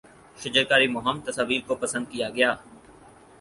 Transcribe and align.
شجرکاری 0.37 0.87
مہم 0.87 1.19
تصاویر 1.25 1.61
کو 1.67 1.75
پسند 1.75 2.05
کیا 2.11 2.29
گیا 2.29 2.53